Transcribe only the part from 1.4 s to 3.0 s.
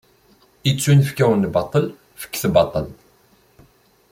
baṭel, fket baṭel.